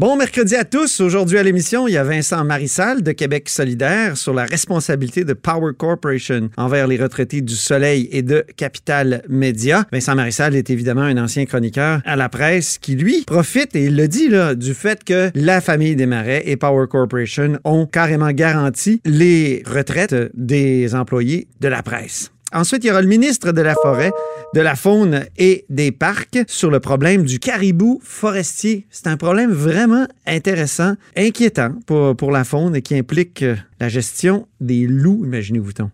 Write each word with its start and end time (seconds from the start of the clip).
Bon 0.00 0.16
mercredi 0.16 0.56
à 0.56 0.64
tous. 0.64 1.00
Aujourd'hui 1.00 1.36
à 1.36 1.42
l'émission, 1.42 1.86
il 1.86 1.92
y 1.92 1.98
a 1.98 2.04
Vincent 2.04 2.42
Marissal 2.42 3.02
de 3.02 3.12
Québec 3.12 3.50
solidaire 3.50 4.16
sur 4.16 4.32
la 4.32 4.46
responsabilité 4.46 5.24
de 5.24 5.34
Power 5.34 5.72
Corporation 5.76 6.48
envers 6.56 6.86
les 6.86 6.96
retraités 6.96 7.42
du 7.42 7.54
Soleil 7.54 8.08
et 8.10 8.22
de 8.22 8.46
Capital 8.56 9.22
Média. 9.28 9.84
Vincent 9.92 10.14
Marissal 10.14 10.56
est 10.56 10.70
évidemment 10.70 11.02
un 11.02 11.18
ancien 11.18 11.44
chroniqueur 11.44 12.00
à 12.06 12.16
la 12.16 12.30
presse 12.30 12.78
qui, 12.78 12.94
lui, 12.96 13.24
profite, 13.26 13.76
et 13.76 13.84
il 13.84 13.96
le 13.96 14.08
dit, 14.08 14.30
là, 14.30 14.54
du 14.54 14.72
fait 14.72 15.04
que 15.04 15.30
la 15.34 15.60
famille 15.60 15.96
des 15.96 16.06
Marais 16.06 16.44
et 16.46 16.56
Power 16.56 16.86
Corporation 16.88 17.58
ont 17.64 17.84
carrément 17.84 18.30
garanti 18.30 19.02
les 19.04 19.62
retraites 19.66 20.16
des 20.32 20.94
employés 20.94 21.46
de 21.60 21.68
la 21.68 21.82
presse. 21.82 22.32
Ensuite, 22.52 22.84
il 22.84 22.88
y 22.88 22.90
aura 22.90 23.02
le 23.02 23.08
ministre 23.08 23.52
de 23.52 23.60
la 23.62 23.74
Forêt, 23.74 24.12
de 24.54 24.60
la 24.60 24.74
Faune 24.74 25.24
et 25.36 25.64
des 25.68 25.92
Parcs 25.92 26.38
sur 26.48 26.70
le 26.70 26.80
problème 26.80 27.24
du 27.24 27.38
caribou 27.38 28.00
forestier. 28.02 28.86
C'est 28.90 29.06
un 29.06 29.16
problème 29.16 29.52
vraiment 29.52 30.06
intéressant, 30.26 30.94
inquiétant 31.16 31.74
pour, 31.86 32.16
pour 32.16 32.30
la 32.30 32.44
faune 32.44 32.74
et 32.74 32.82
qui 32.82 32.96
implique 32.96 33.42
euh, 33.42 33.56
la 33.78 33.88
gestion 33.88 34.46
des 34.60 34.86
loups, 34.86 35.24
imaginez-vous-t-on. 35.24 35.90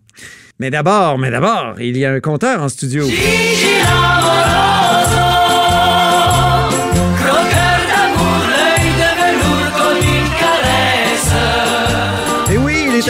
Mais 0.59 0.71
d'abord, 0.71 1.19
mais 1.19 1.31
d'abord, 1.31 1.81
il 1.81 1.97
y 1.97 2.05
a 2.05 2.13
un 2.13 2.21
compteur 2.21 2.63
en 2.63 2.69
studio. 2.69 3.07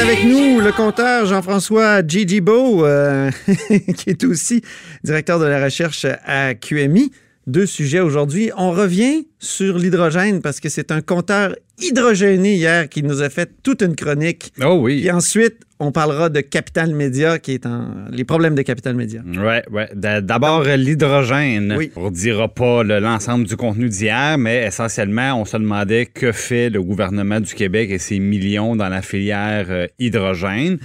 Avec 0.07 0.23
nous, 0.25 0.61
le 0.61 0.71
compteur 0.71 1.27
Jean-François 1.27 2.07
Gigi 2.07 2.41
Beau, 2.41 2.85
euh, 2.85 3.29
qui 3.97 4.11
est 4.11 4.23
aussi 4.23 4.63
directeur 5.03 5.41
de 5.41 5.47
la 5.47 5.65
recherche 5.65 6.07
à 6.25 6.55
QMI. 6.55 7.11
Deux 7.47 7.67
sujets 7.67 8.01
aujourd'hui. 8.01 8.51
On 8.57 8.73
revient 8.73 9.27
sur 9.39 9.79
l'hydrogène 9.79 10.41
parce 10.43 10.59
que 10.59 10.69
c'est 10.69 10.91
un 10.91 11.01
compteur 11.01 11.55
hydrogéné 11.81 12.55
hier 12.57 12.89
qui 12.89 13.05
nous 13.05 13.23
a 13.23 13.29
fait 13.29 13.49
toute 13.63 13.83
une 13.83 13.95
chronique. 13.95 14.53
Oh 14.65 14.79
oui. 14.83 15.05
Et 15.07 15.13
ensuite, 15.13 15.59
on 15.79 15.93
parlera 15.93 16.29
de 16.29 16.41
Capital 16.41 16.93
Média, 16.93 17.39
qui 17.39 17.53
est 17.53 17.67
en... 17.67 17.89
les 18.11 18.25
problèmes 18.25 18.57
de 18.57 18.63
Capital 18.63 18.97
Média. 18.97 19.21
Ouais, 19.27 19.63
ouais. 19.71 19.89
D'abord, 19.95 20.65
l'hydrogène. 20.65 21.75
Oui. 21.79 21.93
On 21.95 22.11
ne 22.11 22.15
dira 22.15 22.49
pas 22.49 22.83
le- 22.83 22.99
l'ensemble 22.99 23.47
du 23.47 23.57
contenu 23.57 23.89
d'hier, 23.89 24.39
mais 24.39 24.65
essentiellement, 24.67 25.41
on 25.41 25.45
se 25.45 25.57
demandait 25.57 26.07
que 26.07 26.33
fait 26.33 26.69
le 26.69 26.83
gouvernement 26.83 27.39
du 27.39 27.55
Québec 27.55 27.91
et 27.93 27.99
ses 27.99 28.19
millions 28.19 28.75
dans 28.75 28.89
la 28.89 29.03
filière 29.03 29.67
euh, 29.69 29.87
hydrogène. 30.01 30.79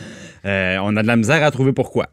Euh, 0.45 0.77
on 0.83 0.95
a 0.95 1.01
de 1.01 1.07
la 1.07 1.15
misère 1.15 1.43
à 1.43 1.49
trouver 1.49 1.71
pourquoi. 1.73 2.07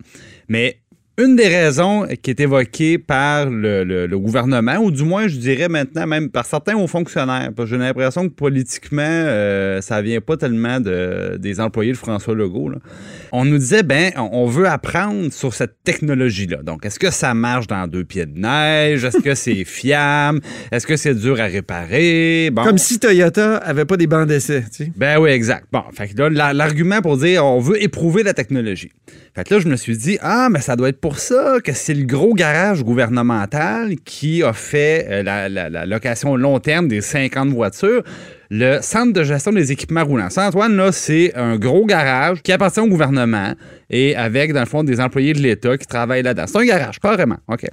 Mais 0.49 0.79
une 1.19 1.37
des 1.37 1.49
raisons 1.49 2.07
qui 2.23 2.31
est 2.31 2.41
évoquée 2.41 2.97
par 2.99 3.51
le, 3.51 3.85
le- 3.85 4.07
le 4.07 4.19
gouvernement, 4.19 4.77
ou 4.79 4.91
du 4.91 5.03
moins, 5.05 5.27
je 5.29 5.37
dirais 5.37 5.69
maintenant 5.69 6.07
même 6.07 6.31
par 6.31 6.47
certains 6.47 6.77
hauts 6.77 6.87
fonctionnaires, 6.87 7.51
parce 7.57 7.69
que 7.69 7.77
j'ai 7.77 7.81
l'impression 7.83 8.29
que 8.29 8.33
politiquement, 8.35 9.03
euh, 9.03 9.81
ça 9.81 10.01
vient 10.01 10.21
pas 10.21 10.37
tellement 10.37 10.81
de, 10.81 11.37
des 11.39 11.61
employés 11.61 11.93
de 11.93 11.97
François 11.97 12.35
Legault. 12.35 12.69
là. 12.71 12.79
On 13.33 13.45
nous 13.45 13.59
disait, 13.59 13.83
ben, 13.83 14.13
on 14.17 14.47
veut 14.47 14.69
apprendre 14.69 15.33
sur 15.33 15.55
cette 15.55 15.83
technologie-là. 15.85 16.59
Donc, 16.63 16.87
est-ce 16.87 16.99
que 16.99 17.11
ça 17.11 17.35
marche 17.35 17.67
dans 17.67 17.87
deux 17.87 18.05
pieds 18.05 18.27
de 18.27 18.39
neige? 18.39 19.05
Est-ce 19.05 19.19
que 19.19 19.35
c'est 19.35 19.65
fiable? 19.65 20.41
Est-ce 20.73 20.87
que 20.87 20.97
c'est 20.97 21.15
dur 21.15 21.41
à 21.41 21.45
réparer? 21.47 22.51
Bon. 22.53 22.63
Comme 22.63 22.79
si 22.79 22.99
Toyota 22.99 23.57
avait 23.57 23.85
pas 23.85 23.97
des 23.97 24.07
bancs 24.07 24.27
d'essai, 24.29 24.63
tu 24.73 24.85
sais. 24.85 24.93
Ben 24.97 25.19
oui, 25.19 25.31
exact. 25.31 25.67
Bon, 25.73 25.83
fait 25.93 26.09
que 26.09 26.19
là, 26.19 26.31
la- 26.31 26.53
l'argument 26.53 27.01
pour 27.03 27.17
dire 27.17 27.45
on 27.45 27.61
veut 27.61 27.83
éprouver 27.83 28.23
la 28.23 28.35
technologie. 28.35 28.91
Fait 29.35 29.45
que 29.45 29.55
là, 29.55 29.61
je 29.61 29.69
me 29.69 29.77
suis 29.77 29.97
dit, 29.97 30.19
ah, 30.21 30.49
mais 30.51 30.61
ça 30.61 30.75
doit 30.77 30.89
être 30.89 31.01
pour 31.01 31.08
ça 31.17 31.59
que 31.65 31.73
c'est 31.73 31.95
le 31.95 32.05
gros 32.05 32.35
garage 32.35 32.83
gouvernemental 32.85 33.95
qui 34.05 34.43
a 34.43 34.53
fait 34.53 35.07
euh, 35.09 35.23
la, 35.23 35.49
la- 35.49 35.71
la 35.71 35.87
location 35.87 36.35
long 36.37 36.59
terme 36.59 36.89
des 36.89 37.01
50 37.01 37.49
voitures. 37.51 38.03
Le 38.51 38.79
centre 38.81 39.13
de 39.13 39.23
gestion 39.25 39.53
des 39.53 39.73
équipements 39.73 40.05
roulants. 40.05 40.31
Ça, 40.31 40.49
Antoine, 40.49 40.75
là, 40.75 40.91
c'est 40.91 41.35
un 41.37 41.59
gros 41.59 41.85
garage 41.85 42.43
qui 42.43 42.51
appartient 42.51 42.81
au 42.81 42.87
gouvernement 42.87 43.53
et 43.91 44.17
avec, 44.17 44.55
dans 44.55 44.61
le 44.61 44.67
fond, 44.67 44.85
des 44.85 45.01
employés 45.01 45.35
de 45.35 45.41
l'État 45.41 45.77
qui 45.77 45.87
travaillent 45.87 46.23
là-dedans. 46.23 46.47
C'est 46.47 46.59
un 46.59 46.65
garage, 46.65 46.99
carrément. 46.99 47.37
OK. 47.49 47.67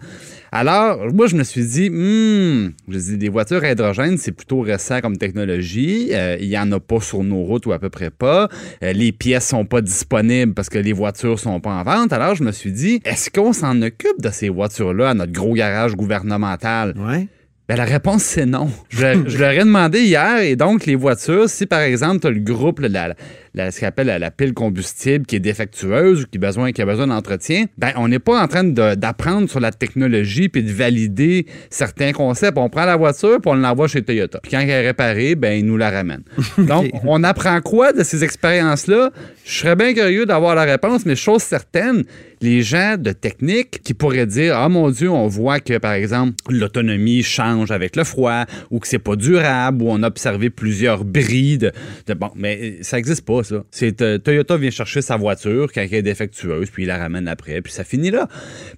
Alors, 0.51 1.13
moi, 1.13 1.27
je 1.27 1.37
me 1.37 1.43
suis 1.43 1.65
dit, 1.65 1.89
hmm, 1.89 2.73
je 2.89 2.97
dis, 2.97 3.17
des 3.17 3.29
voitures 3.29 3.63
à 3.63 3.71
hydrogène, 3.71 4.17
c'est 4.17 4.33
plutôt 4.33 4.59
récent 4.59 4.99
comme 4.99 5.17
technologie. 5.17 6.09
Euh, 6.11 6.37
il 6.41 6.49
n'y 6.49 6.57
en 6.57 6.69
a 6.73 6.79
pas 6.81 6.99
sur 6.99 7.23
nos 7.23 7.43
routes 7.43 7.65
ou 7.67 7.71
à 7.71 7.79
peu 7.79 7.89
près 7.89 8.09
pas. 8.09 8.49
Euh, 8.83 8.91
les 8.91 9.13
pièces 9.13 9.47
sont 9.47 9.65
pas 9.65 9.81
disponibles 9.81 10.53
parce 10.53 10.67
que 10.67 10.77
les 10.77 10.93
voitures 10.93 11.39
sont 11.39 11.61
pas 11.61 11.71
en 11.71 11.83
vente. 11.83 12.11
Alors, 12.11 12.35
je 12.35 12.43
me 12.43 12.51
suis 12.51 12.73
dit, 12.73 13.01
est-ce 13.05 13.29
qu'on 13.29 13.53
s'en 13.53 13.81
occupe 13.81 14.21
de 14.21 14.29
ces 14.29 14.49
voitures-là 14.49 15.11
à 15.11 15.13
notre 15.13 15.31
gros 15.31 15.53
garage 15.53 15.95
gouvernemental? 15.95 16.93
Ouais. 16.97 17.27
Ben, 17.67 17.77
la 17.77 17.85
réponse, 17.85 18.21
c'est 18.23 18.45
non. 18.45 18.69
Je, 18.89 19.01
leur- 19.37 19.51
ai 19.51 19.59
demandé 19.59 20.01
hier, 20.01 20.37
et 20.39 20.55
donc, 20.55 20.85
les 20.85 20.95
voitures, 20.95 21.49
si 21.49 21.65
par 21.65 21.79
exemple, 21.81 22.19
tu 22.19 22.27
as 22.27 22.29
le 22.29 22.39
groupe, 22.39 22.79
là, 22.79 22.89
la, 22.89 23.15
la- 23.55 23.71
ce 23.71 23.79
qu'on 23.79 23.87
appelle 23.87 24.07
la, 24.07 24.19
la 24.19 24.29
pile 24.31 24.53
combustible 24.53 25.25
qui 25.25 25.37
est 25.37 25.39
défectueuse 25.39 26.23
ou 26.23 26.25
qui, 26.31 26.37
besoin, 26.37 26.71
qui 26.71 26.81
a 26.81 26.85
besoin 26.85 27.07
d'entretien, 27.07 27.65
ben, 27.77 27.91
on 27.95 28.07
n'est 28.07 28.19
pas 28.19 28.41
en 28.41 28.47
train 28.47 28.63
d'apprendre 28.63 29.49
sur 29.49 29.59
la 29.59 29.71
technologie 29.71 30.49
puis 30.49 30.61
de 30.63 30.71
valider 30.71 31.45
certains 31.69 32.11
concepts. 32.11 32.57
On 32.57 32.69
prend 32.69 32.85
la 32.85 32.95
voiture 32.97 33.39
puis 33.41 33.51
on 33.51 33.55
l'envoie 33.55 33.87
chez 33.87 34.01
Toyota. 34.03 34.39
Puis 34.43 34.51
quand 34.51 34.59
elle 34.59 34.69
est 34.69 34.85
réparée, 34.87 35.35
ben, 35.35 35.57
ils 35.57 35.65
nous 35.65 35.77
la 35.77 35.89
ramènent. 35.89 36.23
Donc, 36.57 36.91
on 37.03 37.23
apprend 37.23 37.59
quoi 37.61 37.93
de 37.93 38.03
ces 38.03 38.23
expériences-là? 38.23 39.09
Je 39.45 39.51
serais 39.59 39.75
bien 39.75 39.93
curieux 39.93 40.25
d'avoir 40.25 40.55
la 40.55 40.63
réponse, 40.63 41.05
mais 41.05 41.15
chose 41.15 41.41
certaine, 41.41 42.03
les 42.41 42.61
gens 42.63 42.95
de 42.99 43.11
technique 43.11 43.81
qui 43.83 43.93
pourraient 43.93 44.25
dire 44.25 44.57
Ah 44.57 44.67
mon 44.69 44.89
Dieu, 44.89 45.09
on 45.09 45.27
voit 45.27 45.59
que, 45.59 45.77
par 45.77 45.93
exemple, 45.93 46.33
l'autonomie 46.49 47.23
change 47.23 47.71
avec 47.71 47.95
le 47.95 48.03
froid 48.03 48.45
ou 48.71 48.79
que 48.79 48.87
c'est 48.87 48.99
pas 48.99 49.15
durable 49.15 49.83
ou 49.83 49.89
on 49.89 50.03
a 50.03 50.07
observé 50.07 50.49
plusieurs 50.49 51.05
bris 51.05 51.57
de. 51.57 51.71
de- 52.07 52.13
bon, 52.13 52.29
mais 52.35 52.77
ça 52.81 52.97
n'existe 52.97 53.25
pas, 53.25 53.43
ça. 53.45 53.63
C'est 53.71 54.01
euh, 54.01 54.17
Toyota 54.17 54.57
vient 54.57 54.69
chercher 54.71 55.01
sa 55.01 55.15
voiture 55.17 55.67
quand 55.73 55.81
elle 55.81 55.93
est 55.93 56.01
défectueuse, 56.01 56.69
puis 56.69 56.83
il 56.83 56.87
la 56.87 56.97
ramène 56.97 57.27
après, 57.27 57.61
puis 57.61 57.71
ça 57.71 57.83
finit 57.83 58.11
là. 58.11 58.27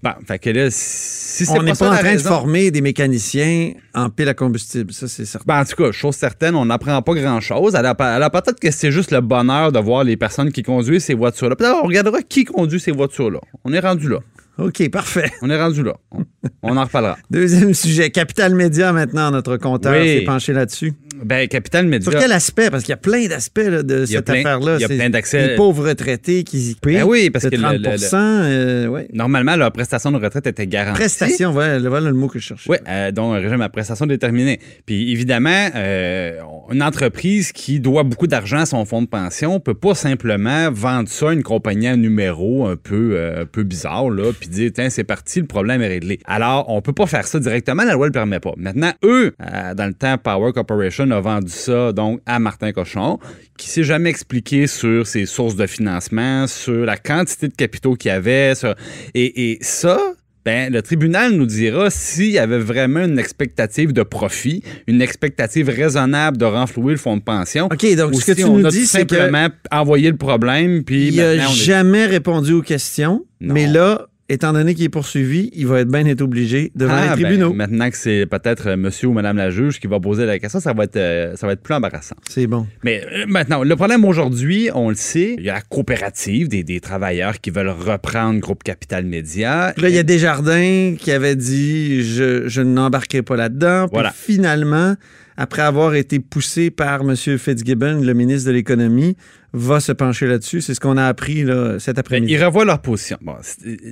Bon, 0.03 0.11
fait 0.27 0.39
que 0.39 0.49
là, 0.49 0.67
si 0.69 1.45
c'est 1.45 1.49
On 1.57 1.63
n'est 1.63 1.73
pas 1.73 1.87
en 1.89 1.91
la 1.93 1.97
train 1.99 2.13
de 2.15 2.19
former 2.19 2.71
des 2.71 2.81
mécaniciens 2.81 3.73
en 3.93 4.09
pile 4.09 4.29
à 4.29 4.33
combustible, 4.33 4.93
ça 4.93 5.07
c'est 5.07 5.25
certain. 5.25 5.45
ben, 5.47 5.61
en 5.61 5.65
tout 5.65 5.81
cas, 5.81 5.91
chose 5.91 6.15
certaine, 6.15 6.55
on 6.55 6.65
n'apprend 6.65 7.01
pas 7.01 7.13
grand-chose. 7.13 7.75
Alors, 7.75 7.95
alors, 7.99 8.31
peut-être 8.31 8.59
que 8.59 8.71
c'est 8.71 8.91
juste 8.91 9.11
le 9.11 9.21
bonheur 9.21 9.71
de 9.71 9.79
voir 9.79 10.03
les 10.03 10.17
personnes 10.17 10.51
qui 10.51 10.63
conduisent 10.63 11.05
ces 11.05 11.13
voitures-là. 11.15 11.55
Peut-être 11.55 11.79
on 11.83 11.87
regardera 11.87 12.21
qui 12.21 12.43
conduit 12.45 12.79
ces 12.79 12.91
voitures-là. 12.91 13.39
On 13.63 13.73
est 13.73 13.79
rendu 13.79 14.09
là. 14.09 14.19
OK, 14.57 14.89
parfait. 14.89 15.31
On 15.43 15.49
est 15.51 15.61
rendu 15.61 15.83
là. 15.83 15.93
On, 16.11 16.23
on 16.63 16.77
en 16.77 16.83
reparlera. 16.83 17.17
Deuxième 17.29 17.75
sujet, 17.75 18.09
Capital 18.09 18.55
Média 18.55 18.91
maintenant, 18.91 19.29
notre 19.29 19.57
compteur 19.57 19.93
Oui. 19.93 20.19
s'est 20.19 20.25
penché 20.25 20.51
là-dessus. 20.51 20.93
Ben, 21.23 21.47
Capital 21.47 21.85
Média. 21.87 22.09
Sur 22.11 22.19
quel 22.19 22.31
aspect? 22.31 22.69
Parce 22.69 22.83
qu'il 22.83 22.91
y 22.91 22.93
a 22.93 22.97
plein 22.97 23.27
d'aspects 23.27 23.59
de 23.59 24.05
Il 24.07 24.11
y 24.11 24.15
a 24.15 24.17
cette 24.19 24.25
plein- 24.25 24.35
affaire-là. 24.39 24.75
il 24.77 24.81
y 24.81 24.85
a 24.85 24.87
plein 24.89 25.09
d'accès- 25.09 25.47
Les 25.49 25.55
pauvres 25.55 25.87
retraités 25.87 26.43
qui 26.43 26.75
payent 26.81 26.97
Ben 26.97 27.03
oui, 27.03 27.29
parce 27.29 27.45
de 27.45 27.49
que 27.49 27.55
le- 27.55 27.61
30 27.61 27.73
le- 27.73 27.79
le- 27.79 28.13
euh, 28.13 28.87
ouais. 28.87 29.07
Normalement, 29.13 29.55
leur 29.55 29.71
prestation 29.71 30.11
de 30.11 30.17
retraite 30.17 30.47
était 30.47 30.67
garantie. 30.67 30.99
Prestation, 30.99 31.51
voilà, 31.51 31.79
voilà 31.89 32.09
le 32.09 32.15
mot 32.15 32.27
que 32.27 32.39
je 32.39 32.45
cherchais. 32.45 32.69
Oui, 32.69 32.77
euh, 32.87 33.11
donc 33.11 33.35
un 33.35 33.39
régime 33.39 33.61
à 33.61 33.69
prestation 33.69 34.05
déterminée. 34.05 34.59
Puis 34.85 35.11
évidemment, 35.11 35.69
euh, 35.75 36.39
une 36.71 36.83
entreprise 36.83 37.51
qui 37.51 37.79
doit 37.79 38.03
beaucoup 38.03 38.27
d'argent 38.27 38.59
à 38.59 38.65
son 38.65 38.85
fonds 38.85 39.01
de 39.01 39.07
pension 39.07 39.59
peut 39.59 39.73
pas 39.73 39.95
simplement 39.95 40.69
vendre 40.71 41.09
ça 41.09 41.29
à 41.29 41.33
une 41.33 41.43
compagnie 41.43 41.87
à 41.87 41.95
numéro 41.95 42.67
un 42.67 42.75
peu, 42.75 43.19
un 43.39 43.45
peu 43.45 43.63
bizarre, 43.63 44.09
là, 44.09 44.31
puis 44.37 44.49
dire, 44.49 44.71
tiens, 44.73 44.89
c'est 44.89 45.03
parti, 45.03 45.39
le 45.39 45.47
problème 45.47 45.81
est 45.81 45.87
réglé. 45.87 46.19
Alors, 46.25 46.65
on 46.69 46.81
peut 46.81 46.93
pas 46.93 47.07
faire 47.07 47.25
ça 47.27 47.39
directement, 47.39 47.83
la 47.83 47.93
loi 47.93 48.05
le 48.07 48.11
permet 48.11 48.39
pas. 48.39 48.53
Maintenant, 48.57 48.91
eux, 49.03 49.33
dans 49.75 49.85
le 49.87 49.93
temps, 49.93 50.17
Power 50.17 50.51
Corporation 50.53 51.06
a 51.11 51.19
vendu 51.19 51.51
ça 51.51 51.91
donc 51.91 52.21
à 52.25 52.39
Martin 52.39 52.71
Cochon, 52.71 53.19
qui 53.57 53.69
s'est 53.69 53.83
jamais 53.83 54.09
expliqué 54.09 54.67
sur 54.67 55.05
ses 55.07 55.25
sources 55.25 55.55
de 55.55 55.65
financement, 55.67 56.47
sur 56.47 56.85
la 56.85 56.97
quantité 56.97 57.47
de 57.47 57.55
capitaux 57.55 57.95
qu'il 57.95 58.09
y 58.09 58.13
avait, 58.13 58.55
sur- 58.55 58.75
et, 59.13 59.51
et 59.51 59.57
ça, 59.61 59.99
ben, 60.45 60.71
le 60.71 60.81
tribunal 60.81 61.33
nous 61.33 61.45
dira 61.45 61.89
s'il 61.89 62.29
y 62.31 62.37
avait 62.39 62.59
vraiment 62.59 63.01
une 63.03 63.19
expectative 63.19 63.91
de 63.91 64.03
profit, 64.03 64.63
une 64.87 65.01
expectative 65.01 65.67
raisonnable 65.69 66.37
de 66.37 66.45
renflouer 66.45 66.93
le 66.93 66.97
fonds 66.97 67.17
de 67.17 67.21
pension. 67.21 67.65
OK, 67.65 67.95
donc 67.95 68.13
ou 68.13 68.21
ce 68.21 68.25
que 68.27 68.33
si 68.33 68.41
tu 68.43 68.45
on 68.45 68.57
nous 68.59 68.67
dis, 68.69 68.85
c'est 68.87 69.05
que 69.05 69.15
simplement 69.15 69.49
envoyé 69.71 70.09
le 70.09 70.15
problème, 70.17 70.83
puis 70.85 71.09
il 71.09 71.17
n'a 71.17 71.33
est- 71.35 71.53
jamais 71.53 72.05
répondu 72.05 72.53
aux 72.53 72.61
questions, 72.61 73.25
Non. 73.41 73.53
mais 73.53 73.67
là, 73.67 74.07
étant 74.29 74.51
donné 74.53 74.75
qu'il 74.75 74.83
est 74.83 74.89
poursuivi, 74.89 75.49
il 75.53 75.67
va 75.67 75.79
être 75.79 75.87
bien 75.87 76.05
être 76.05 76.21
obligé 76.21 76.71
devant 76.75 76.93
Ah, 76.95 77.15
les 77.15 77.21
ben, 77.23 77.27
tribunaux. 77.29 77.53
maintenant 77.53 77.89
que 77.89 77.95
c'est 77.97 78.25
peut-être 78.25 78.67
euh, 78.69 78.77
monsieur 78.77 79.07
ou 79.07 79.13
madame 79.13 79.37
la 79.37 79.49
juge 79.49 79.79
qui 79.79 79.87
va 79.87 79.99
poser 79.99 80.25
la 80.25 80.37
question, 80.39 80.59
ça 80.59 80.73
va 80.73 80.83
être, 80.83 80.97
euh, 80.97 81.35
ça 81.35 81.47
va 81.47 81.53
être 81.53 81.61
plus 81.61 81.73
embarrassant. 81.73 82.15
C'est 82.29 82.45
bon. 82.47 82.67
Mais 82.83 83.03
euh, 83.05 83.25
maintenant, 83.27 83.63
le 83.63 83.75
problème 83.75 84.03
aujourd'hui, 84.03 84.69
on 84.75 84.89
le 84.89 84.95
sait, 84.95 85.35
il 85.37 85.45
y 85.45 85.49
a 85.49 85.53
la 85.53 85.61
coopérative 85.61 86.49
des, 86.49 86.63
des 86.63 86.79
travailleurs 86.79 87.39
qui 87.39 87.51
veulent 87.51 87.69
reprendre 87.69 88.39
Groupe 88.39 88.63
Capital 88.63 89.05
Média. 89.05 89.71
Puis 89.75 89.83
Là, 89.83 89.89
il 89.89 89.95
y 89.95 89.99
a 89.99 90.03
Desjardins 90.03 90.95
qui 90.99 91.11
avait 91.11 91.35
dit 91.35 92.03
je, 92.03 92.47
je 92.47 92.61
n'embarquerai 92.61 93.21
pas 93.21 93.37
là-dedans. 93.37 93.87
Puis 93.87 94.01
finalement, 94.13 94.95
après 95.37 95.61
avoir 95.61 95.95
été 95.95 96.19
poussé 96.19 96.69
par 96.71 97.01
M. 97.01 97.15
Fitzgibbon, 97.15 98.01
le 98.01 98.13
ministre 98.13 98.49
de 98.49 98.53
l'Économie, 98.55 99.15
va 99.57 99.79
se 99.79 99.91
pencher 99.91 100.27
là-dessus. 100.27 100.61
C'est 100.61 100.73
ce 100.73 100.79
qu'on 100.79 100.97
a 100.97 101.05
appris 101.05 101.43
là, 101.43 101.79
cet 101.79 101.95
Ben, 101.95 101.99
après-midi. 102.01 102.33
ils 102.33 102.43
revoient 102.43 102.65
leur 102.65 102.79
position. 102.81 103.17
Bon, 103.21 103.35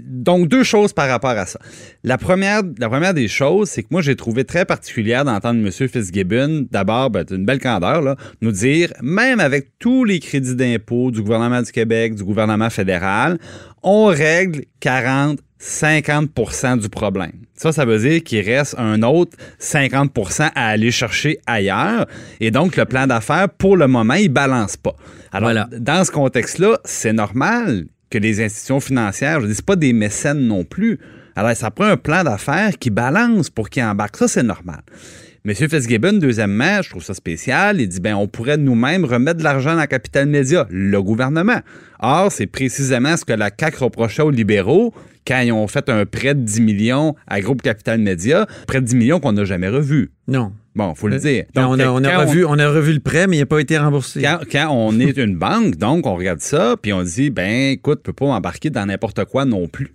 donc, 0.06 0.47
deux 0.47 0.63
choses 0.63 0.94
par 0.94 1.07
rapport 1.09 1.31
à 1.31 1.45
ça. 1.45 1.59
La 2.03 2.17
première, 2.17 2.62
la 2.77 2.89
première 2.89 3.13
des 3.13 3.27
choses, 3.27 3.69
c'est 3.69 3.83
que 3.83 3.88
moi, 3.91 4.01
j'ai 4.01 4.15
trouvé 4.15 4.44
très 4.45 4.65
particulière 4.65 5.25
d'entendre 5.25 5.59
M. 5.59 5.71
Fitzgibbon, 5.88 6.67
d'abord, 6.71 7.09
ben, 7.09 7.25
une 7.31 7.45
belle 7.45 7.59
candeur, 7.59 8.01
là, 8.01 8.15
nous 8.41 8.51
dire, 8.51 8.91
même 9.01 9.39
avec 9.39 9.71
tous 9.79 10.03
les 10.06 10.19
crédits 10.19 10.56
d'impôt 10.56 11.12
du 11.12 11.21
gouvernement 11.21 11.62
du 11.62 11.71
Québec, 11.71 12.15
du 12.15 12.23
gouvernement 12.23 12.69
fédéral, 12.69 13.38
on 13.85 14.07
règle 14.07 14.65
40 14.81 15.39
50% 15.61 16.79
du 16.79 16.89
problème. 16.89 17.31
Ça, 17.55 17.71
ça 17.71 17.85
veut 17.85 17.97
dire 17.97 18.23
qu'il 18.23 18.41
reste 18.41 18.75
un 18.77 19.01
autre 19.01 19.35
50% 19.59 20.51
à 20.53 20.67
aller 20.67 20.91
chercher 20.91 21.39
ailleurs. 21.47 22.05
Et 22.39 22.51
donc, 22.51 22.75
le 22.75 22.85
plan 22.85 23.07
d'affaires, 23.07 23.49
pour 23.49 23.77
le 23.77 23.87
moment, 23.87 24.13
il 24.15 24.29
balance 24.29 24.77
pas. 24.77 24.95
Alors, 25.31 25.47
Voilà. 25.47 25.67
dans 25.79 26.03
ce 26.03 26.11
contexte-là, 26.11 26.77
c'est 26.83 27.13
normal 27.13 27.85
que 28.09 28.17
les 28.19 28.43
institutions 28.43 28.79
financières, 28.79 29.41
je 29.41 29.47
dis, 29.47 29.55
c'est 29.55 29.65
pas 29.65 29.75
des 29.75 29.93
mécènes 29.93 30.41
non 30.45 30.63
plus. 30.65 30.99
Alors, 31.35 31.55
ça 31.55 31.71
prend 31.71 31.85
un 31.85 31.97
plan 31.97 32.23
d'affaires 32.23 32.77
qui 32.77 32.89
balance 32.89 33.49
pour 33.49 33.69
qu'ils 33.69 33.83
embarquent. 33.83 34.17
Ça, 34.17 34.27
c'est 34.27 34.43
normal. 34.43 34.81
Monsieur 35.45 35.68
Fitzgibbon, 35.68 36.13
deuxièmement, 36.13 36.81
je 36.81 36.89
trouve 36.89 37.03
ça 37.03 37.13
spécial, 37.13 37.80
il 37.80 37.88
dit, 37.88 38.00
ben, 38.00 38.15
on 38.15 38.27
pourrait 38.27 38.57
nous-mêmes 38.57 39.06
remettre 39.06 39.38
de 39.38 39.44
l'argent 39.44 39.75
dans 39.75 39.86
Capital 39.86 40.27
Média, 40.27 40.65
le 40.71 41.00
gouvernement. 41.03 41.59
Or, 42.00 42.31
c'est 42.31 42.47
précisément 42.47 43.15
ce 43.15 43.25
que 43.25 43.33
la 43.33 43.51
CAQ 43.56 43.83
reprochait 43.83 44.24
aux 44.24 44.31
libéraux 44.31 44.92
quand 45.27 45.39
ils 45.42 45.51
ont 45.51 45.68
fait 45.68 45.88
un 45.89 46.07
prêt 46.07 46.33
de 46.33 46.42
10 46.42 46.62
millions 46.62 47.15
à 47.27 47.42
Groupe 47.42 47.62
Capital 47.62 48.00
Média, 48.00 48.47
prêt 48.65 48.81
de 48.81 48.88
10 48.88 48.95
millions 48.95 49.19
qu'on 49.19 49.33
n'a 49.33 49.45
jamais 49.45 49.69
revu. 49.69 50.09
Non. 50.27 50.51
Bon, 50.74 50.95
faut 50.95 51.07
le 51.07 51.19
dire. 51.19 51.45
Ben, 51.53 51.68
on, 51.69 51.77
a, 51.80 51.89
on, 51.89 52.03
a 52.03 52.12
quand 52.12 52.21
revu, 52.21 52.44
on... 52.44 52.57
a 52.57 52.68
revu 52.68 52.94
le 52.94 53.00
prêt, 53.00 53.27
mais 53.27 53.38
il 53.38 53.42
n'a 53.42 53.45
pas 53.45 53.59
été 53.59 53.77
remboursé. 53.77 54.24
quand, 54.24 54.39
quand 54.51 54.69
on 54.71 55.00
est 55.00 55.15
une 55.18 55.38
banque, 55.38 55.75
donc 55.75 56.07
on 56.07 56.15
regarde 56.15 56.42
ça, 56.42 56.75
puis 56.81 56.92
on 56.92 57.03
dit, 57.03 57.30
ben 57.30 57.74
écoute, 57.74 58.00
tu 58.00 58.12
peux 58.12 58.13
pas 58.13 58.25
embarquer 58.25 58.71
dans 58.71 58.88
n'importe 58.88 59.24
quoi 59.25 59.45
non 59.45 59.68
plus. 59.68 59.94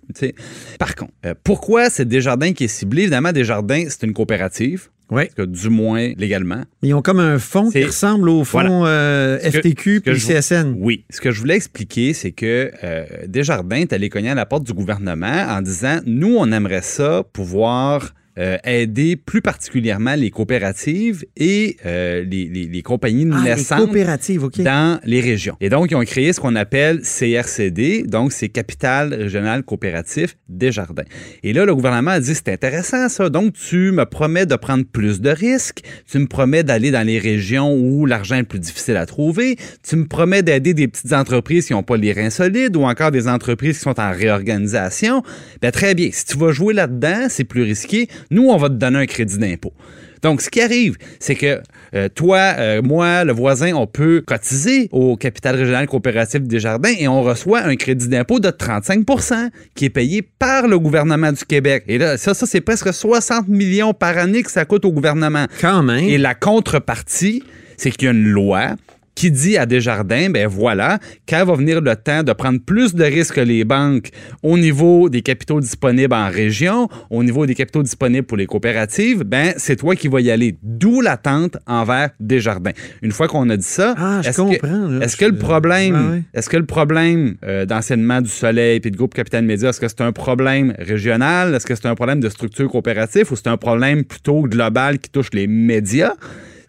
Par 0.79 0.95
contre, 0.95 1.11
euh, 1.25 1.33
pourquoi 1.43 1.89
c'est 1.89 2.07
Desjardins 2.07 2.53
qui 2.53 2.63
est 2.63 2.69
ciblé? 2.69 3.01
Évidemment, 3.03 3.33
Desjardins, 3.33 3.83
c'est 3.89 4.03
une 4.03 4.13
coopérative, 4.13 4.87
Oui. 5.11 5.23
parce 5.25 5.33
que 5.35 5.41
du 5.43 5.69
moins 5.69 6.13
légalement. 6.17 6.61
Ils 6.81 6.93
ont 6.93 7.01
comme 7.01 7.19
un 7.19 7.37
fonds 7.37 7.69
qui 7.69 7.83
ressemble 7.83 8.29
au 8.29 8.43
fonds 8.43 8.59
Voilà. 8.61 8.85
euh, 8.87 9.39
FTQ 9.39 10.01
puis 10.01 10.15
je- 10.15 10.25
CSN. 10.27 10.75
Oui. 10.79 11.03
Ce 11.09 11.21
que 11.21 11.31
je 11.31 11.39
voulais 11.39 11.55
expliquer, 11.57 12.13
c'est 12.13 12.31
que 12.31 12.71
euh, 12.83 13.05
Desjardins 13.27 13.75
est 13.77 13.93
allé 13.93 14.09
cogner 14.09 14.29
à 14.29 14.35
la 14.35 14.45
porte 14.45 14.63
du 14.63 14.73
gouvernement 14.73 15.45
en 15.49 15.61
disant, 15.61 15.99
nous, 16.05 16.35
on 16.39 16.51
aimerait 16.51 16.81
ça 16.81 17.23
pouvoir 17.33 18.13
euh, 18.37 18.57
aider 18.63 19.15
plus 19.15 19.41
particulièrement 19.41 20.15
les 20.15 20.29
coopératives 20.31 21.25
et 21.37 21.77
euh, 21.85 22.23
les, 22.23 22.45
les- 22.47 22.67
les 22.67 22.81
compagnies 22.81 23.27
Ah, 23.31 23.41
les 23.43 23.49
naissantes 23.55 23.79
coopératives, 23.85 24.41
dans 24.63 24.99
les 25.03 25.19
régions. 25.21 25.57
Et 25.61 25.69
donc, 25.69 25.91
ils 25.91 25.95
ont 25.95 26.03
créé 26.05 26.31
ce 26.33 26.39
qu'on 26.39 26.55
appelle 26.55 27.01
CRCD, 27.01 28.03
donc 28.03 28.31
c'est 28.31 28.49
Capital 28.49 29.13
Régional 29.13 29.63
Coopératif 29.63 30.37
Desjardins. 30.49 31.03
Et 31.43 31.53
là, 31.53 31.65
le 31.65 31.75
gouvernement 31.75 32.11
a 32.11 32.19
dit, 32.19 32.33
c'est 32.35 32.49
intéressant 32.49 33.09
ça, 33.09 33.29
donc 33.29 33.53
tu 33.53 33.91
me 33.91 34.05
promets 34.05 34.45
de 34.45 34.55
prendre 34.55 34.85
plus 34.85 35.21
de 35.21 35.29
risques, 35.29 35.81
tu 36.09 36.19
me 36.19 36.27
promets 36.27 36.63
d'aller 36.63 36.91
dans 36.91 37.05
les 37.05 37.19
régions 37.19 37.73
où 37.75 38.05
l'argent 38.05 38.35
est 38.35 38.43
plus 38.43 38.59
difficile 38.59 38.97
à 38.97 39.05
trouver, 39.05 39.57
tu 39.87 39.95
me 39.95 40.05
promets 40.07 40.43
d'aider 40.43 40.73
des 40.73 40.87
petites 40.87 41.13
entreprises 41.13 41.67
qui 41.67 41.73
n'ont 41.73 41.83
pas 41.83 41.97
les 41.97 42.13
reins 42.13 42.29
solides 42.29 42.75
ou 42.75 42.83
encore 42.83 43.11
des 43.11 43.27
entreprises 43.27 43.77
qui 43.77 43.83
sont 43.83 43.99
en 43.99 44.11
réorganisation. 44.11 45.23
Ben, 45.61 45.71
très 45.71 45.95
bien, 45.95 46.09
si 46.11 46.25
tu 46.25 46.37
vas 46.37 46.51
jouer 46.51 46.73
là-dedans, 46.73 47.27
c'est 47.29 47.43
plus 47.43 47.63
risqué, 47.63 48.07
nous, 48.29 48.49
on 48.49 48.57
va 48.57 48.69
te 48.69 48.75
donner 48.75 48.99
un 48.99 49.05
crédit 49.05 49.37
d'impôt. 49.37 49.73
Donc, 50.21 50.41
ce 50.41 50.49
qui 50.49 50.61
arrive, 50.61 50.97
c'est 51.19 51.35
que 51.35 51.61
euh, 51.95 52.07
toi, 52.09 52.37
euh, 52.37 52.81
moi, 52.81 53.23
le 53.23 53.33
voisin, 53.33 53.73
on 53.73 53.87
peut 53.87 54.23
cotiser 54.25 54.87
au 54.91 55.15
capital 55.15 55.55
régional 55.55 55.87
coopératif 55.87 56.41
des 56.41 56.59
jardins 56.59 56.93
et 56.97 57.07
on 57.07 57.23
reçoit 57.23 57.63
un 57.63 57.75
crédit 57.75 58.07
d'impôt 58.07 58.39
de 58.39 58.49
35% 58.49 59.49
qui 59.73 59.85
est 59.85 59.89
payé 59.89 60.21
par 60.21 60.67
le 60.67 60.77
gouvernement 60.77 61.31
du 61.31 61.43
Québec. 61.43 61.83
Et 61.87 61.97
là, 61.97 62.17
ça, 62.17 62.33
ça 62.33 62.45
c'est 62.45 62.61
presque 62.61 62.93
60 62.93 63.47
millions 63.47 63.93
par 63.93 64.17
année 64.17 64.43
que 64.43 64.51
ça 64.51 64.65
coûte 64.65 64.85
au 64.85 64.91
gouvernement. 64.91 65.47
Quand 65.59 65.81
même. 65.81 66.03
Et 66.03 66.17
la 66.17 66.35
contrepartie, 66.35 67.43
c'est 67.77 67.89
qu'il 67.89 68.05
y 68.05 68.07
a 68.07 68.11
une 68.11 68.27
loi 68.27 68.75
qui 69.15 69.31
dit 69.31 69.57
à 69.57 69.65
Desjardins, 69.65 70.29
ben 70.29 70.47
voilà, 70.47 70.99
quand 71.27 71.43
va 71.45 71.55
venir 71.55 71.81
le 71.81 71.95
temps 71.95 72.23
de 72.23 72.33
prendre 72.33 72.59
plus 72.59 72.95
de 72.95 73.03
risques 73.03 73.35
que 73.35 73.41
les 73.41 73.63
banques 73.63 74.09
au 74.43 74.57
niveau 74.57 75.09
des 75.09 75.21
capitaux 75.21 75.59
disponibles 75.59 76.13
en 76.13 76.29
région, 76.29 76.87
au 77.09 77.23
niveau 77.23 77.45
des 77.45 77.55
capitaux 77.55 77.83
disponibles 77.83 78.25
pour 78.25 78.37
les 78.37 78.45
coopératives, 78.45 79.23
ben 79.23 79.53
c'est 79.57 79.75
toi 79.75 79.95
qui 79.95 80.07
vas 80.07 80.21
y 80.21 80.31
aller. 80.31 80.57
D'où 80.63 81.01
l'attente 81.01 81.57
envers 81.67 82.09
Desjardins. 82.19 82.71
Une 83.01 83.11
fois 83.11 83.27
qu'on 83.27 83.49
a 83.49 83.57
dit 83.57 83.63
ça, 83.63 83.95
Ah, 83.97 84.21
est-ce 84.23 84.41
que, 84.41 85.03
est-ce 85.03 85.17
que 85.17 85.25
le 85.25 85.37
problème, 85.37 86.23
est-ce 86.33 86.49
que 86.49 86.57
le 86.57 86.65
problème 86.65 87.35
euh, 87.43 87.65
d'enseignement 87.65 88.21
du 88.21 88.29
Soleil 88.29 88.79
puis 88.79 88.91
de 88.91 88.97
groupe 88.97 89.13
Capital 89.13 89.43
Média, 89.43 89.69
est-ce 89.69 89.79
que 89.79 89.87
c'est 89.87 90.01
un 90.01 90.11
problème 90.11 90.73
régional, 90.77 91.53
est-ce 91.55 91.65
que 91.65 91.75
c'est 91.75 91.87
un 91.87 91.95
problème 91.95 92.19
de 92.19 92.29
structure 92.29 92.69
coopérative 92.69 93.31
ou 93.31 93.35
c'est 93.35 93.47
un 93.47 93.57
problème 93.57 94.03
plutôt 94.03 94.41
global 94.43 94.99
qui 94.99 95.09
touche 95.09 95.29
les 95.33 95.47
médias? 95.47 96.13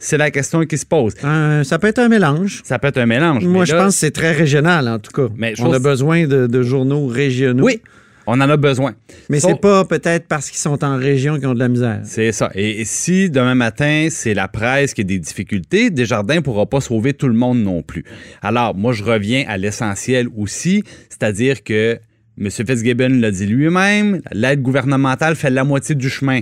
C'est 0.04 0.18
la 0.18 0.32
question 0.32 0.64
qui 0.66 0.76
se 0.76 0.84
pose. 0.84 1.14
Euh, 1.24 1.62
ça 1.62 1.78
peut 1.78 1.86
être 1.86 2.00
un 2.00 2.08
mélange. 2.08 2.60
Ça 2.64 2.78
peut 2.80 2.88
être 2.88 2.98
un 2.98 3.06
mélange. 3.06 3.44
Moi, 3.44 3.64
je 3.64 3.72
là, 3.72 3.84
pense 3.84 3.94
que 3.94 4.00
c'est 4.00 4.10
très 4.10 4.32
régional, 4.32 4.88
en 4.88 4.98
tout 4.98 5.12
cas. 5.12 5.32
Mais 5.36 5.54
On 5.60 5.72
a 5.72 5.78
besoin 5.78 6.26
de, 6.26 6.48
de 6.48 6.62
journaux 6.62 7.06
régionaux. 7.06 7.64
Oui, 7.64 7.80
on 8.26 8.32
en 8.40 8.50
a 8.50 8.56
besoin. 8.56 8.94
Mais 9.30 9.38
Sauf- 9.38 9.52
c'est 9.52 9.60
pas 9.60 9.84
peut-être 9.84 10.26
parce 10.26 10.50
qu'ils 10.50 10.58
sont 10.58 10.82
en 10.84 10.96
région 10.96 11.36
qu'ils 11.38 11.46
ont 11.46 11.54
de 11.54 11.58
la 11.60 11.68
misère. 11.68 12.00
C'est 12.02 12.32
ça. 12.32 12.50
Et, 12.56 12.80
et 12.80 12.84
si 12.84 13.30
demain 13.30 13.54
matin, 13.54 14.08
c'est 14.10 14.34
la 14.34 14.48
presse 14.48 14.92
qui 14.92 15.02
a 15.02 15.04
des 15.04 15.20
difficultés, 15.20 15.90
Desjardins 15.90 16.36
ne 16.36 16.40
pourra 16.40 16.66
pas 16.66 16.80
sauver 16.80 17.14
tout 17.14 17.28
le 17.28 17.34
monde 17.34 17.60
non 17.62 17.82
plus. 17.82 18.04
Alors, 18.42 18.74
moi, 18.74 18.92
je 18.92 19.04
reviens 19.04 19.44
à 19.46 19.56
l'essentiel 19.56 20.26
aussi, 20.36 20.82
c'est-à-dire 21.10 21.62
que 21.62 21.98
M. 22.40 22.50
Fitzgibbon 22.50 23.20
l'a 23.20 23.30
dit 23.30 23.46
lui-même, 23.46 24.20
l'aide 24.32 24.62
gouvernementale 24.62 25.36
fait 25.36 25.50
la 25.50 25.62
moitié 25.64 25.94
du 25.94 26.08
chemin. 26.08 26.40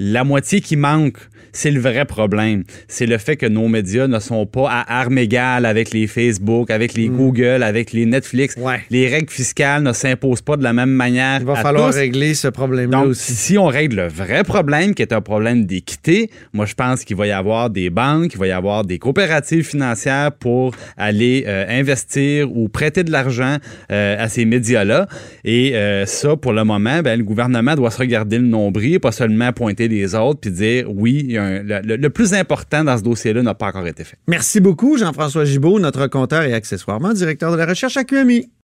La 0.00 0.22
moitié 0.22 0.60
qui 0.60 0.76
manque, 0.76 1.18
c'est 1.50 1.72
le 1.72 1.80
vrai 1.80 2.04
problème. 2.04 2.62
C'est 2.86 3.06
le 3.06 3.18
fait 3.18 3.34
que 3.34 3.46
nos 3.46 3.66
médias 3.66 4.06
ne 4.06 4.20
sont 4.20 4.46
pas 4.46 4.70
à 4.70 5.00
armes 5.00 5.18
égales 5.18 5.66
avec 5.66 5.90
les 5.90 6.06
Facebook, 6.06 6.70
avec 6.70 6.94
les 6.94 7.08
Google, 7.08 7.64
avec 7.64 7.92
les 7.92 8.06
Netflix. 8.06 8.56
Hmm. 8.56 8.62
Ouais. 8.62 8.80
Les 8.90 9.08
règles 9.08 9.28
fiscales 9.28 9.82
ne 9.82 9.92
s'imposent 9.92 10.40
pas 10.40 10.56
de 10.56 10.62
la 10.62 10.72
même 10.72 10.90
manière. 10.90 11.40
Il 11.40 11.46
va 11.46 11.54
à 11.54 11.62
falloir 11.62 11.90
tous. 11.90 11.96
régler 11.96 12.34
ce 12.34 12.46
problème-là 12.46 12.96
Donc, 12.96 13.08
aussi. 13.08 13.32
si 13.32 13.58
on 13.58 13.66
règle 13.66 13.96
le 13.96 14.06
vrai 14.06 14.44
problème, 14.44 14.94
qui 14.94 15.02
est 15.02 15.12
un 15.12 15.20
problème 15.20 15.64
d'équité, 15.64 16.30
moi, 16.52 16.64
je 16.64 16.74
pense 16.74 17.02
qu'il 17.02 17.16
va 17.16 17.26
y 17.26 17.32
avoir 17.32 17.68
des 17.68 17.90
banques, 17.90 18.34
il 18.34 18.38
va 18.38 18.46
y 18.46 18.52
avoir 18.52 18.84
des 18.84 19.00
coopératives 19.00 19.66
financières 19.66 20.30
pour 20.30 20.76
aller 20.96 21.42
euh, 21.48 21.64
investir 21.68 22.56
ou 22.56 22.68
prêter 22.68 23.02
de 23.02 23.10
l'argent 23.10 23.56
euh, 23.90 24.14
à 24.16 24.28
ces 24.28 24.44
médias-là. 24.44 25.08
Et 25.44 25.74
euh, 25.74 26.06
ça, 26.06 26.36
pour 26.36 26.52
le 26.52 26.62
moment, 26.62 27.00
ben, 27.02 27.18
le 27.18 27.24
gouvernement 27.24 27.74
doit 27.74 27.90
se 27.90 27.98
regarder 27.98 28.38
le 28.38 28.46
nombril, 28.46 29.00
pas 29.00 29.10
seulement 29.10 29.52
pointer 29.52 29.87
les 29.88 30.14
autres 30.14 30.40
puis 30.40 30.50
dire 30.50 30.86
oui, 30.88 31.28
le- 31.32 31.96
le 31.96 32.10
plus 32.10 32.34
important 32.34 32.84
dans 32.84 32.96
ce 32.98 33.02
dossier-là 33.02 33.42
n'a 33.42 33.54
pas 33.54 33.66
encore 33.66 33.86
été 33.86 34.04
fait. 34.04 34.16
Merci 34.26 34.60
beaucoup, 34.60 34.96
Jean-François 34.98 35.44
Gibault, 35.44 35.80
notre 35.80 36.06
compteur 36.06 36.42
et 36.42 36.54
accessoirement 36.54 37.12
directeur 37.12 37.50
de 37.52 37.56
la 37.56 37.66
recherche 37.66 37.96
à 37.96 38.04
QMI. 38.04 38.50